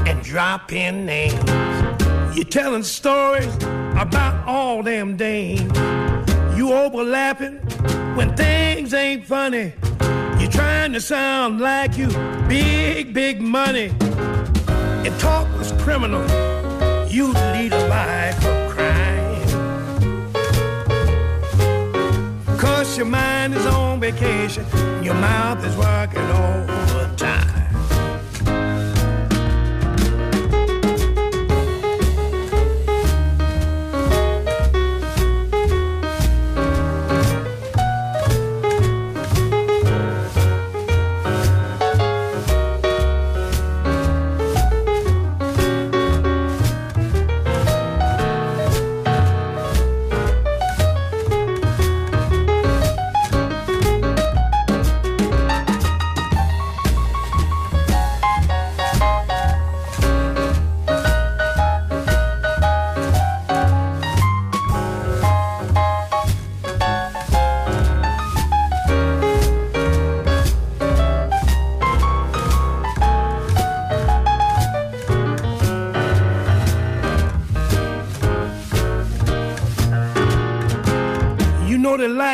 and 0.07 0.23
dropping 0.23 1.05
names. 1.05 1.47
You're 2.35 2.45
telling 2.45 2.81
stories 2.81 3.53
about 3.95 4.47
all 4.47 4.81
them 4.81 5.15
dames. 5.15 5.77
You 6.57 6.73
overlapping 6.73 7.59
when 8.15 8.35
things 8.35 8.93
ain't 8.93 9.25
funny. 9.25 9.73
You're 10.39 10.51
trying 10.51 10.93
to 10.93 11.01
sound 11.01 11.59
like 11.59 11.97
you 11.97 12.07
big, 12.47 13.13
big 13.13 13.41
money. 13.41 13.91
If 15.05 15.19
talk 15.19 15.47
was 15.57 15.71
criminal, 15.83 16.21
you'd 17.07 17.35
lead 17.53 17.73
a 17.73 17.87
life 17.87 18.45
of 18.45 18.71
crime. 18.73 19.43
Cause 22.57 22.97
your 22.97 23.07
mind 23.07 23.55
is 23.55 23.65
on 23.65 23.99
vacation, 23.99 24.65
your 25.03 25.15
mouth 25.15 25.65
is 25.65 25.75
working 25.75 26.21
overtime. 26.21 26.92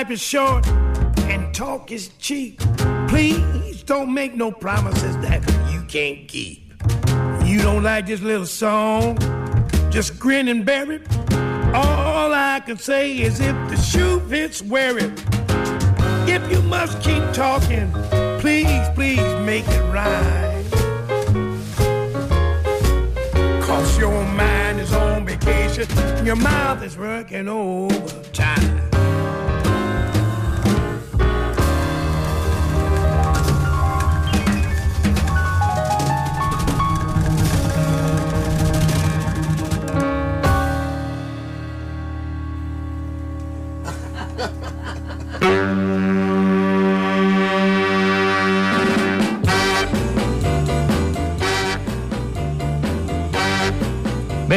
Life 0.09 0.15
is 0.15 0.21
short 0.23 0.67
and 1.29 1.53
talk 1.53 1.91
is 1.91 2.09
cheap. 2.17 2.59
Please 3.07 3.83
don't 3.83 4.11
make 4.11 4.33
no 4.33 4.49
promises 4.51 5.15
that 5.17 5.39
you 5.71 5.83
can't 5.83 6.27
keep. 6.27 6.73
You 7.45 7.61
don't 7.61 7.83
like 7.83 8.07
this 8.07 8.19
little 8.19 8.47
song, 8.47 9.19
just 9.91 10.17
grin 10.17 10.47
and 10.47 10.65
bear 10.65 10.91
it. 10.91 11.03
All 11.75 12.33
I 12.33 12.59
can 12.65 12.77
say 12.77 13.19
is 13.19 13.39
if 13.39 13.55
the 13.69 13.77
shoe 13.77 14.19
fits, 14.21 14.63
wear 14.63 14.97
it. 14.97 15.11
If 16.27 16.51
you 16.51 16.63
must 16.63 16.99
keep 17.03 17.23
talking, 17.31 17.91
please, 18.39 18.89
please 18.95 19.29
make 19.45 19.67
it 19.67 19.93
right. 19.93 20.65
Cause 23.61 23.99
your 23.99 24.23
mind 24.33 24.79
is 24.79 24.91
on 24.91 25.27
vacation, 25.27 25.85
your 26.25 26.35
mouth 26.35 26.81
is 26.81 26.97
working 26.97 27.47
overtime. 27.47 28.18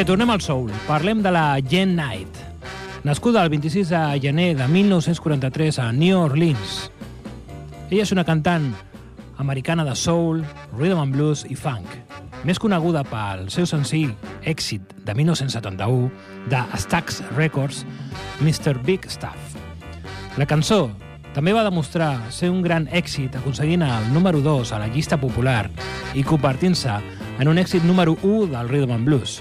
Bé, 0.03 0.07
tornem 0.07 0.33
al 0.35 0.41
soul. 0.43 0.73
Parlem 0.89 1.21
de 1.23 1.31
la 1.31 1.61
Jen 1.63 1.93
Knight. 1.95 2.39
Nascuda 3.05 3.45
el 3.45 3.51
26 3.51 3.89
de 3.89 4.01
gener 4.21 4.57
de 4.57 4.67
1943 4.67 5.79
a 5.79 5.93
New 5.93 6.19
Orleans. 6.19 6.91
Ella 7.89 8.03
és 8.03 8.11
una 8.11 8.25
cantant 8.27 8.73
americana 9.39 9.85
de 9.87 9.95
soul, 9.95 10.43
rhythm 10.73 10.99
and 10.99 11.15
blues 11.15 11.45
i 11.47 11.55
funk, 11.55 11.87
més 12.43 12.59
coneguda 12.59 13.05
pel 13.07 13.47
seu 13.55 13.63
senzill 13.71 14.11
èxit 14.43 14.91
de 15.07 15.15
1971 15.15 16.11
de 16.51 16.65
Stax 16.83 17.23
Records, 17.37 17.85
Mr. 18.41 18.83
Big 18.83 19.07
Stuff. 19.07 19.55
La 20.35 20.51
cançó 20.51 20.89
també 21.31 21.55
va 21.55 21.63
demostrar 21.63 22.17
ser 22.35 22.51
un 22.51 22.59
gran 22.67 22.91
èxit 22.91 23.39
aconseguint 23.39 23.87
el 23.87 24.11
número 24.11 24.43
2 24.43 24.75
a 24.75 24.83
la 24.83 24.91
llista 24.91 25.21
popular 25.21 25.69
i 26.19 26.27
convertint-se 26.27 26.99
en 27.39 27.55
un 27.55 27.63
èxit 27.63 27.87
número 27.87 28.19
1 28.19 28.51
del 28.51 28.69
Rhythm 28.69 28.99
and 28.99 29.07
Blues. 29.07 29.39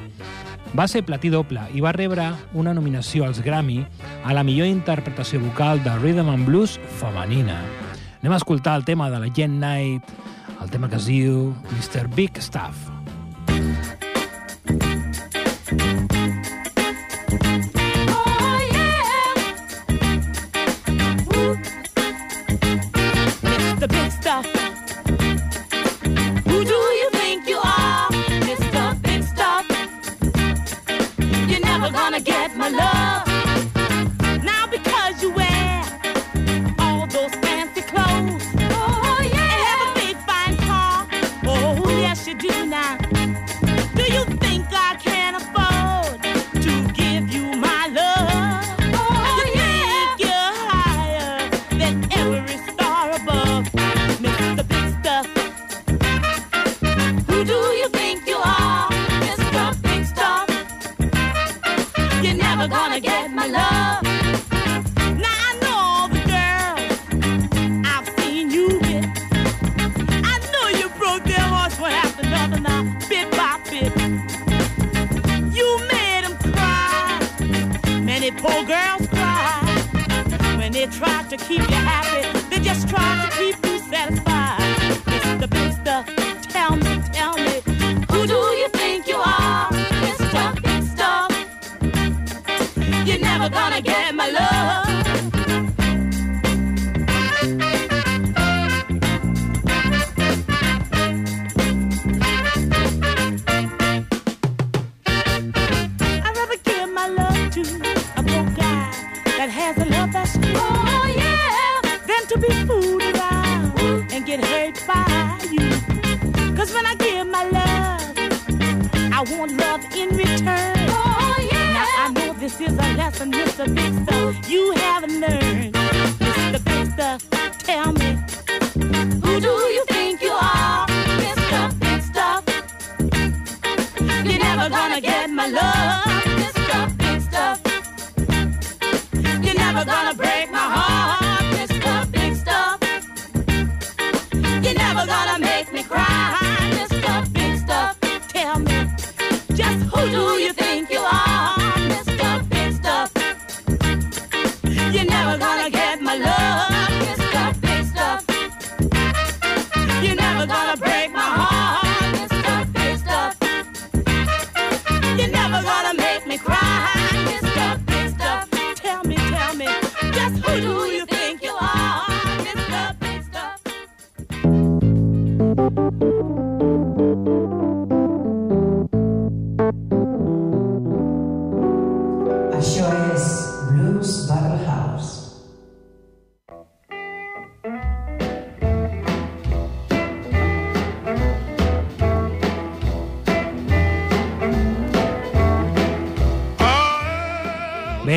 Va 0.71 0.85
ser 0.87 1.01
platí 1.03 1.27
doble 1.27 1.65
i 1.75 1.81
va 1.83 1.91
rebre 1.91 2.29
una 2.55 2.71
nominació 2.73 3.25
als 3.27 3.41
Grammy 3.43 3.81
a 4.23 4.35
la 4.37 4.43
millor 4.47 4.69
interpretació 4.71 5.41
vocal 5.43 5.83
de 5.83 5.97
Rhythm 5.99 6.31
and 6.31 6.47
Blues 6.47 6.77
femenina. 7.01 7.57
Anem 8.21 8.37
a 8.37 8.39
escoltar 8.39 8.77
el 8.79 8.87
tema 8.87 9.09
de 9.11 9.19
la 9.19 9.33
Jen 9.35 9.59
Knight, 9.59 10.15
el 10.61 10.71
tema 10.71 10.87
que 10.87 11.01
es 11.01 11.11
diu 11.11 11.51
Mr. 11.75 12.07
Big 12.15 12.39
Stuff. 12.39 12.90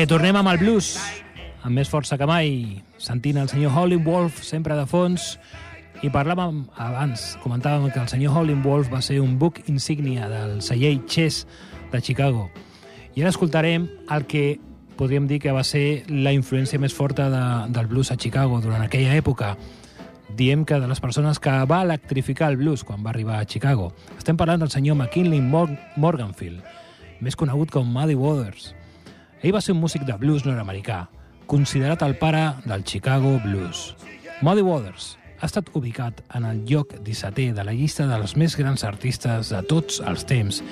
Tornem 0.05 0.37
amb 0.37 0.51
el 0.51 0.59
blues, 0.61 0.91
amb 1.65 1.79
més 1.79 1.89
força 1.89 2.13
que 2.19 2.27
mai, 2.29 2.49
sentint 3.01 3.39
el 3.41 3.47
senyor 3.49 3.71
Howlin' 3.73 4.03
Wolf 4.05 4.43
sempre 4.45 4.75
de 4.77 4.83
fons, 4.85 5.31
i 6.05 6.11
parlàvem 6.13 6.59
abans, 6.77 7.23
comentàvem 7.41 7.87
que 7.89 8.03
el 8.03 8.11
senyor 8.11 8.35
Howlin' 8.37 8.61
Wolf 8.61 8.91
va 8.93 9.01
ser 9.01 9.17
un 9.23 9.39
book 9.41 9.63
insígnia 9.71 10.29
del 10.29 10.61
celler 10.61 10.93
Chess 11.09 11.47
de 11.89 12.03
Chicago. 12.05 12.45
I 13.17 13.25
ara 13.25 13.33
escoltarem 13.33 13.89
el 14.13 14.27
que 14.29 14.59
podríem 14.95 15.25
dir 15.25 15.41
que 15.41 15.57
va 15.57 15.65
ser 15.65 16.05
la 16.11 16.35
influència 16.37 16.79
més 16.79 16.93
forta 16.93 17.31
de, 17.33 17.43
del 17.73 17.89
blues 17.89 18.13
a 18.13 18.19
Chicago 18.21 18.61
durant 18.61 18.85
aquella 18.85 19.17
època. 19.17 19.55
Diem 20.37 20.69
que 20.69 20.77
de 20.79 20.87
les 20.91 21.01
persones 21.01 21.41
que 21.41 21.57
va 21.65 21.81
electrificar 21.81 22.53
el 22.53 22.61
blues 22.61 22.85
quan 22.85 23.01
va 23.01 23.09
arribar 23.09 23.41
a 23.41 23.49
Chicago. 23.49 23.89
Estem 24.19 24.37
parlant 24.37 24.61
del 24.61 24.73
senyor 24.75 25.01
McKinley 25.01 25.41
Mor 25.41 25.73
Morganfield, 25.97 26.61
més 27.25 27.35
conegut 27.35 27.73
com 27.73 27.89
Muddy 27.89 28.13
Waters. 28.13 28.75
Ell 29.45 29.53
va 29.53 29.59
ser 29.61 29.75
un 29.75 29.83
músic 29.83 30.01
de 30.07 30.13
blues 30.17 30.41
nord-americà, 30.41 31.03
considerat 31.45 32.01
el 32.01 32.15
pare 32.17 32.55
del 32.65 32.81
Chicago 32.81 33.35
Blues. 33.43 33.91
Muddy 34.41 34.63
Waters 34.65 35.11
ha 35.37 35.45
estat 35.45 35.67
ubicat 35.77 36.23
en 36.33 36.47
el 36.49 36.63
lloc 36.65 36.95
17è 37.05 37.51
de 37.53 37.65
la 37.67 37.75
llista 37.77 38.07
dels 38.09 38.33
més 38.41 38.55
grans 38.57 38.81
artistes 38.89 39.51
de 39.53 39.59
tots 39.69 39.99
els 40.01 40.25
temps, 40.25 40.63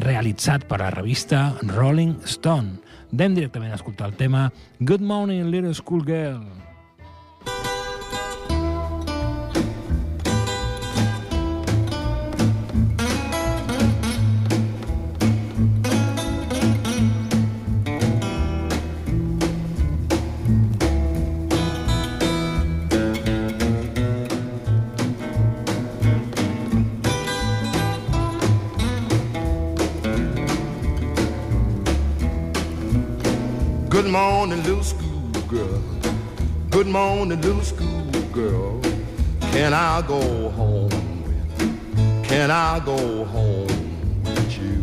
realitzat 0.00 0.64
per 0.70 0.78
la 0.80 0.88
revista 0.94 1.42
Rolling 1.74 2.22
Stone. 2.24 2.78
Anem 3.12 3.36
directament 3.36 3.76
a 3.76 3.82
escoltar 3.82 4.08
el 4.08 4.16
tema 4.16 4.46
Good 4.80 5.04
Morning 5.04 5.52
Little 5.52 5.76
School 5.76 6.08
Girl. 6.08 6.67
Good 34.08 34.14
morning, 34.14 34.62
little 34.62 34.82
school 34.82 35.30
girl. 35.48 35.82
Good 36.70 36.86
morning, 36.86 37.42
little 37.42 37.60
school 37.60 38.10
girl. 38.32 38.80
Can 39.52 39.74
I 39.74 40.00
go 40.00 40.48
home? 40.48 40.88
Can 42.24 42.50
I 42.50 42.80
go 42.86 43.26
home 43.26 43.66
with 44.24 44.58
you? 44.58 44.82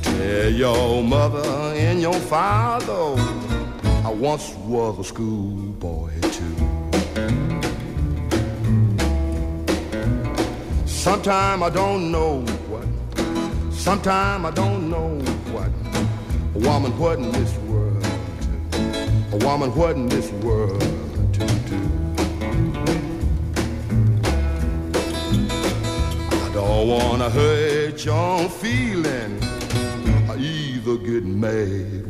Tell 0.00 0.50
your 0.50 1.02
mother 1.02 1.46
and 1.76 2.00
your 2.00 2.14
father 2.14 3.20
I 4.02 4.10
once 4.10 4.54
was 4.64 4.98
a 4.98 5.04
schoolboy 5.04 6.18
too. 6.22 6.56
Sometime 10.86 11.62
I 11.62 11.68
don't 11.68 12.10
know 12.10 12.46
Sometime 13.76 14.44
I 14.44 14.50
don't 14.50 14.90
know 14.90 15.18
what 15.52 15.70
a 16.56 16.68
woman 16.68 16.98
what 16.98 17.18
in 17.18 17.30
this 17.30 17.56
world 17.58 18.02
to, 18.72 19.36
a 19.36 19.36
woman 19.44 19.70
what 19.76 19.94
in 19.94 20.08
this 20.08 20.30
world 20.42 20.80
to 21.34 21.46
do. 21.70 21.80
I 26.32 26.50
don't 26.52 26.88
wanna 26.88 27.30
hurt 27.30 28.04
your 28.04 28.48
feeling. 28.48 29.38
I 30.30 30.36
either 30.36 30.96
get 30.96 31.24
mad 31.24 32.06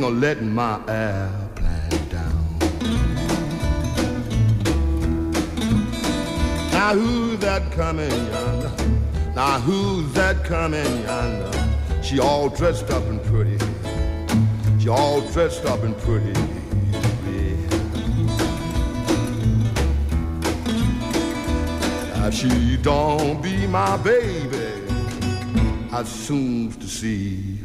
ain't 0.00 0.08
gonna 0.08 0.20
let 0.20 0.42
my 0.42 0.80
airplane 0.88 2.08
down. 2.08 2.58
Now 6.72 6.94
who's 6.94 7.38
that 7.40 7.70
coming 7.72 8.10
yonder? 8.10 8.72
Now 9.34 9.60
who's 9.60 10.12
that 10.14 10.44
coming 10.44 11.02
yonder? 11.02 12.02
She 12.02 12.18
all 12.18 12.48
dressed 12.48 12.90
up 12.90 13.04
and 13.04 13.22
pretty. 13.24 13.58
She 14.78 14.88
all 14.88 15.20
dressed 15.32 15.66
up 15.66 15.82
and 15.82 15.96
pretty. 15.98 16.32
If 22.22 22.34
she 22.34 22.76
don't 22.76 23.42
be 23.42 23.66
my 23.66 23.96
baby, 23.96 24.70
I 25.92 26.04
soon 26.04 26.70
to 26.70 26.86
see 26.86 27.59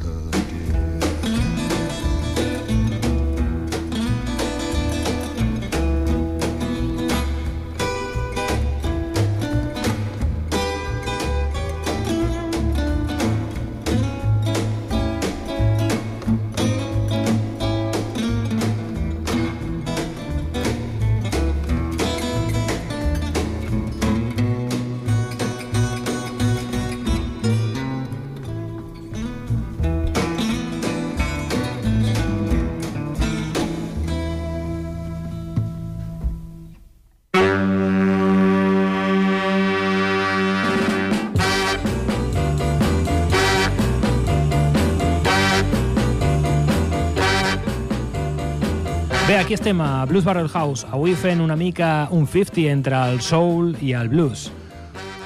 aquí 49.46 49.54
estem 49.54 49.80
a 49.80 50.04
Blues 50.06 50.24
Barrel 50.26 50.50
House, 50.50 50.88
avui 50.90 51.14
fent 51.14 51.38
una 51.38 51.54
mica 51.56 52.08
un 52.10 52.24
50 52.26 52.64
entre 52.72 52.98
el 53.12 53.20
soul 53.22 53.76
i 53.78 53.92
el 53.94 54.08
blues. 54.10 54.48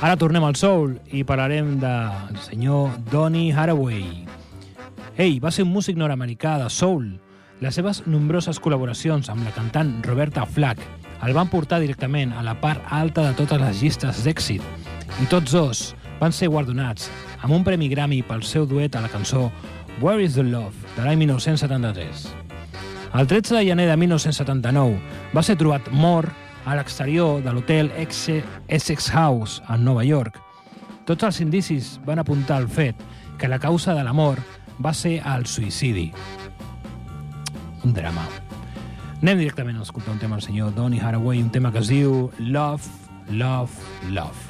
Ara 0.04 0.18
tornem 0.20 0.44
al 0.44 0.58
soul 0.60 0.98
i 1.16 1.22
parlarem 1.24 1.78
del 1.80 2.36
senyor 2.44 2.98
Donny 3.14 3.54
Haraway. 3.56 4.26
Ell 5.16 5.38
va 5.40 5.54
ser 5.56 5.64
un 5.64 5.72
músic 5.72 5.96
nord-americà 5.96 6.58
de 6.60 6.68
soul. 6.68 7.06
Les 7.64 7.80
seves 7.80 8.02
nombroses 8.12 8.60
col·laboracions 8.60 9.32
amb 9.32 9.48
la 9.48 9.56
cantant 9.56 9.96
Roberta 10.04 10.44
Flack 10.44 10.84
el 11.24 11.32
van 11.32 11.48
portar 11.48 11.80
directament 11.80 12.36
a 12.36 12.44
la 12.44 12.58
part 12.60 12.84
alta 12.92 13.24
de 13.24 13.32
totes 13.40 13.64
les 13.64 13.80
llistes 13.80 14.20
d'èxit 14.28 15.24
i 15.24 15.32
tots 15.32 15.56
dos 15.56 15.86
van 16.20 16.36
ser 16.36 16.52
guardonats 16.52 17.08
amb 17.40 17.56
un 17.56 17.64
premi 17.64 17.88
Grammy 17.88 18.20
pel 18.28 18.44
seu 18.44 18.68
duet 18.68 19.00
a 19.00 19.08
la 19.08 19.16
cançó 19.16 19.48
Where 20.04 20.20
is 20.20 20.36
the 20.36 20.44
Love 20.44 20.76
de 20.98 21.08
l'any 21.08 21.24
1973. 21.24 22.49
El 23.14 23.26
13 23.26 23.56
de 23.56 23.66
gener 23.66 23.88
de 23.90 23.98
1979 23.98 25.00
va 25.34 25.42
ser 25.42 25.56
trobat 25.58 25.88
mort 25.92 26.30
a 26.70 26.76
l'exterior 26.78 27.40
de 27.42 27.54
l'hotel 27.56 27.90
Essex 27.98 29.10
House 29.10 29.64
a 29.66 29.78
Nova 29.82 30.04
York. 30.06 30.38
Tots 31.10 31.26
els 31.26 31.40
indicis 31.42 31.96
van 32.06 32.22
apuntar 32.22 32.60
al 32.60 32.70
fet 32.70 33.02
que 33.42 33.50
la 33.50 33.58
causa 33.58 33.96
de 33.98 34.04
la 34.06 34.14
mort 34.14 34.44
va 34.78 34.94
ser 34.94 35.18
el 35.26 35.48
suïcidi. 35.50 36.12
Un 37.84 37.98
drama. 37.98 38.28
Anem 39.24 39.42
directament 39.42 39.82
a 39.82 39.88
escoltar 39.88 40.14
un 40.14 40.22
tema 40.22 40.38
del 40.38 40.46
senyor 40.46 40.76
Donny 40.78 41.02
Haraway, 41.02 41.42
un 41.42 41.50
tema 41.50 41.74
que 41.74 41.82
es 41.82 41.90
diu 41.90 42.30
Love, 42.38 42.86
Love, 43.32 43.74
Love. 44.14 44.49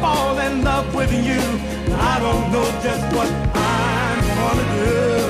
Fall 0.00 0.38
in 0.38 0.62
love 0.62 0.94
with 0.94 1.12
you. 1.12 1.40
I 1.94 2.18
don't 2.20 2.52
know 2.52 2.66
just 2.82 3.04
what 3.16 3.28
I'm 3.54 4.20
gonna 4.38 4.66
do. 4.76 5.27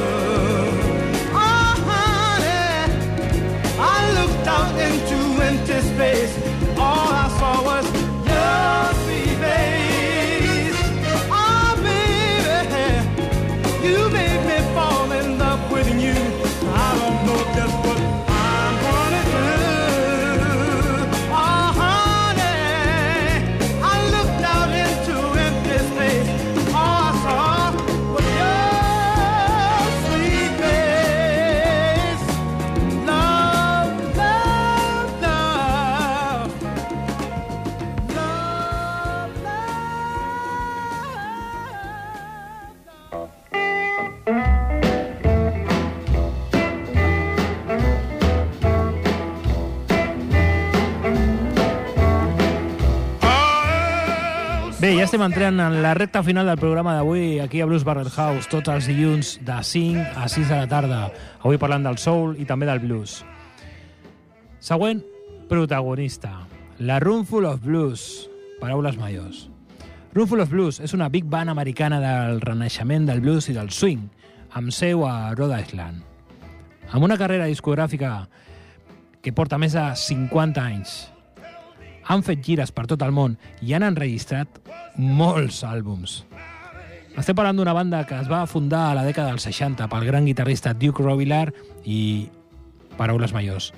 Bé, 54.78 54.92
ja 54.94 55.08
estem 55.08 55.24
entrant 55.26 55.56
en 55.58 55.80
la 55.82 55.90
recta 55.98 56.20
final 56.22 56.46
del 56.46 56.60
programa 56.60 56.92
d'avui 56.94 57.40
aquí 57.42 57.58
a 57.58 57.64
Blues 57.66 57.82
Barrel 57.82 58.12
House, 58.14 58.46
tots 58.46 58.70
els 58.70 58.86
dilluns 58.86 59.32
de 59.42 59.56
5 59.66 60.04
a 60.14 60.28
6 60.30 60.52
de 60.52 60.54
la 60.54 60.68
tarda. 60.70 61.00
Avui 61.40 61.58
parlant 61.58 61.82
del 61.82 61.98
soul 61.98 62.36
i 62.38 62.46
també 62.46 62.68
del 62.68 62.78
blues. 62.84 63.16
Següent 64.62 65.02
protagonista, 65.50 66.30
la 66.78 67.00
Roomful 67.02 67.50
of 67.50 67.66
Blues, 67.66 68.06
paraules 68.62 68.94
majors. 69.02 69.48
Roomful 70.14 70.46
of 70.46 70.54
Blues 70.54 70.78
és 70.78 70.94
una 70.94 71.10
big 71.10 71.26
band 71.26 71.50
americana 71.50 71.98
del 71.98 72.40
renaixement 72.46 73.10
del 73.10 73.26
blues 73.26 73.50
i 73.50 73.58
del 73.58 73.74
swing, 73.74 74.06
amb 74.54 74.70
seu 74.70 75.02
a 75.10 75.34
Rhode 75.34 75.58
Island. 75.58 76.06
Amb 76.94 77.02
una 77.02 77.18
carrera 77.18 77.50
discogràfica 77.50 78.28
que 79.26 79.34
porta 79.34 79.58
més 79.58 79.74
de 79.74 79.90
50 80.06 80.62
anys, 80.62 81.00
han 82.08 82.24
fet 82.24 82.40
gires 82.44 82.72
per 82.72 82.86
tot 82.88 83.02
el 83.04 83.12
món 83.14 83.36
i 83.60 83.74
han 83.76 83.84
enregistrat 83.86 84.60
molts 84.96 85.60
àlbums. 85.66 86.22
Estem 87.18 87.36
parlant 87.36 87.58
d'una 87.58 87.74
banda 87.74 88.04
que 88.06 88.16
es 88.16 88.28
va 88.30 88.44
fundar 88.46 88.88
a 88.88 88.96
la 88.96 89.04
dècada 89.06 89.32
dels 89.32 89.44
60 89.48 89.88
pel 89.90 90.06
gran 90.06 90.26
guitarrista 90.28 90.72
Duke 90.72 91.02
Robillard 91.02 91.56
i, 91.84 92.28
paraules 92.96 93.34
majors, 93.34 93.72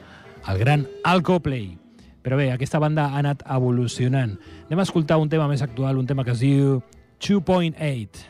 el 0.49 0.61
gran 0.61 0.87
Al 1.05 1.25
Copley. 1.25 1.71
Però 2.21 2.37
bé, 2.37 2.51
aquesta 2.53 2.79
banda 2.79 3.07
ha 3.09 3.23
anat 3.23 3.43
evolucionant. 3.49 4.35
Anem 4.69 4.83
a 4.83 4.85
escoltar 4.85 5.17
un 5.19 5.31
tema 5.33 5.49
més 5.49 5.65
actual, 5.65 5.97
un 5.97 6.07
tema 6.07 6.25
que 6.25 6.35
es 6.37 6.43
diu 6.45 6.83
2.8. 7.25 8.27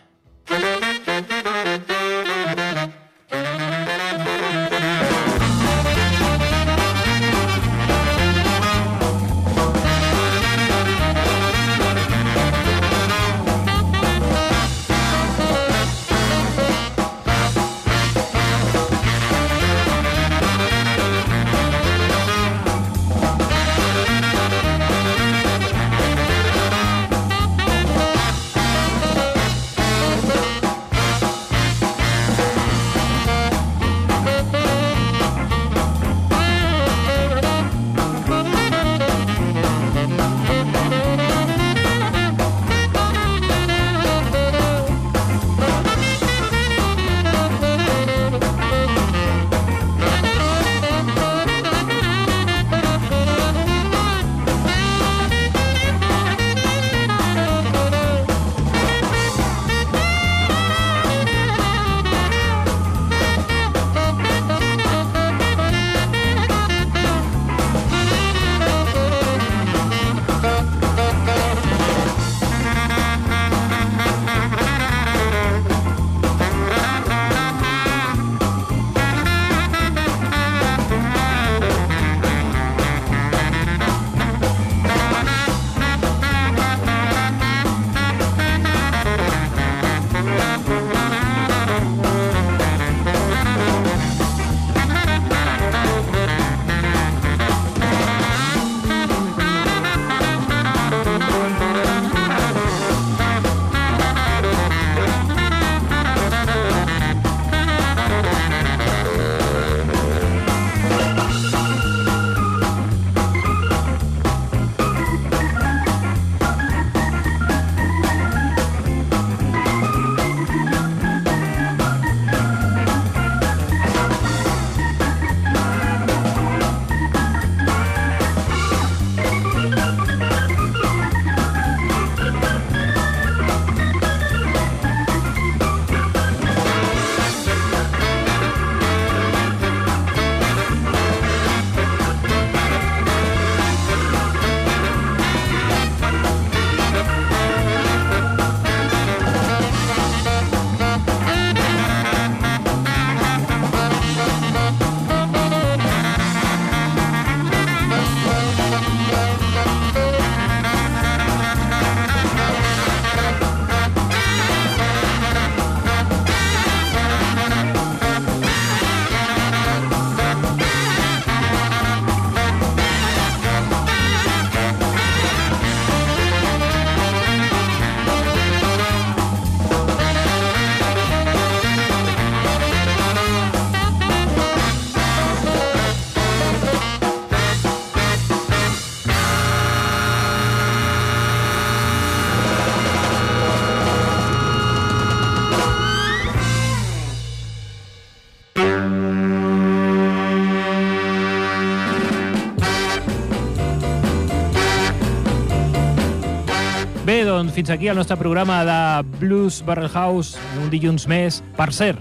fins 207.70 207.78
aquí 207.78 207.86
el 207.86 207.94
nostre 207.94 208.16
programa 208.16 208.64
de 208.64 209.08
Blues 209.20 209.62
Barrel 209.64 209.88
House, 209.90 210.36
un 210.58 210.70
dilluns 210.72 211.04
més. 211.06 211.36
Per 211.54 211.68
cert, 211.70 212.00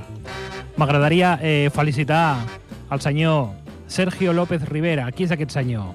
m'agradaria 0.82 1.36
eh, 1.46 1.70
felicitar 1.70 2.40
el 2.90 3.02
senyor 3.04 3.52
Sergio 3.86 4.34
López 4.34 4.66
Rivera. 4.66 5.06
Qui 5.14 5.28
és 5.28 5.34
aquest 5.36 5.54
senyor? 5.54 5.92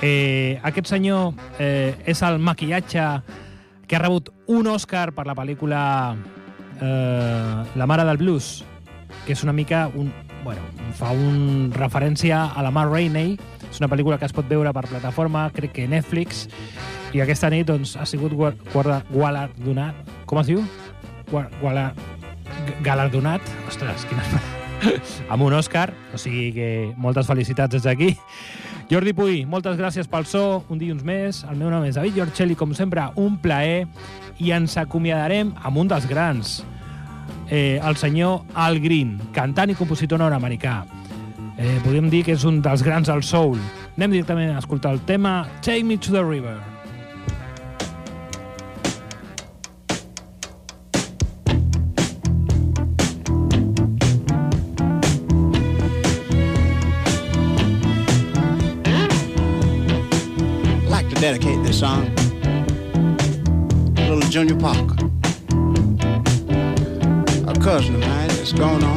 Eh, 0.00 0.56
aquest 0.64 0.88
senyor 0.88 1.34
eh, 1.60 1.92
és 2.08 2.22
el 2.24 2.40
maquillatge 2.40 3.04
que 3.84 3.98
ha 3.98 4.00
rebut 4.00 4.32
un 4.48 4.72
Oscar 4.72 5.10
per 5.12 5.26
la 5.28 5.36
pel·lícula 5.36 5.82
eh, 6.80 7.76
La 7.76 7.84
mare 7.84 8.08
del 8.08 8.16
blues, 8.16 8.64
que 9.26 9.36
és 9.36 9.44
una 9.44 9.52
mica 9.52 9.90
un, 9.92 10.14
bueno, 10.46 10.64
fa 10.96 11.12
un 11.12 11.74
referència 11.76 12.46
a 12.56 12.64
la 12.64 12.72
Mar 12.72 12.88
Rainey. 12.88 13.36
És 13.68 13.84
una 13.84 13.92
pel·lícula 13.92 14.16
que 14.16 14.24
es 14.24 14.32
pot 14.32 14.48
veure 14.48 14.72
per 14.72 14.88
plataforma, 14.88 15.50
crec 15.52 15.76
que 15.76 15.88
Netflix, 15.92 16.46
i 17.14 17.20
aquesta 17.22 17.48
nit 17.52 17.66
doncs, 17.68 17.94
ha 17.96 18.06
sigut 18.06 18.32
gua- 18.34 18.54
guarda- 18.72 19.04
galardonat... 19.14 19.94
Com 20.26 20.40
es 20.40 20.48
diu? 20.50 20.64
Gua- 21.30 21.48
Guala, 21.60 21.92
galardonat? 22.82 23.40
Ostres, 23.68 24.04
quina... 24.10 24.24
amb 25.32 25.46
un 25.46 25.54
Òscar, 25.56 25.92
o 26.12 26.18
sigui 26.20 26.50
que 26.56 26.68
moltes 27.00 27.28
felicitats 27.30 27.72
des 27.78 27.86
d'aquí. 27.86 28.10
Jordi 28.90 29.14
Puy, 29.16 29.44
moltes 29.48 29.78
gràcies 29.78 30.10
pel 30.10 30.26
so, 30.28 30.64
un 30.68 30.80
dilluns 30.82 31.04
més. 31.06 31.40
El 31.48 31.56
meu 31.56 31.70
nom 31.72 31.86
és 31.88 31.96
David 31.96 32.18
Giorcelli, 32.18 32.56
com 32.58 32.74
sempre, 32.76 33.06
un 33.16 33.38
plaer, 33.40 33.86
i 34.42 34.50
ens 34.52 34.74
acomiadarem 34.82 35.54
amb 35.64 35.80
un 35.80 35.88
dels 35.88 36.04
grans, 36.10 36.58
eh, 37.48 37.78
el 37.80 37.96
senyor 37.96 38.42
Al 38.58 38.80
Green, 38.82 39.16
cantant 39.32 39.70
i 39.72 39.78
compositor 39.78 40.20
nord-americà. 40.20 40.82
Eh, 41.56 41.78
podríem 41.84 42.10
dir 42.10 42.24
que 42.26 42.34
és 42.34 42.44
un 42.44 42.60
dels 42.60 42.82
grans 42.82 43.08
del 43.08 43.22
soul. 43.22 43.56
Anem 43.96 44.18
directament 44.18 44.52
a 44.52 44.58
escoltar 44.60 44.92
el 44.92 45.00
tema 45.06 45.44
Take 45.62 45.84
Me 45.86 45.96
to 45.96 46.10
the 46.12 46.24
River. 46.26 46.58
Junior 64.46 64.60
Parker. 64.60 65.06
A 67.48 67.54
cousin 67.60 67.94
of 67.94 68.00
mine 68.00 68.28
that's 68.28 68.52
on, 68.84 68.93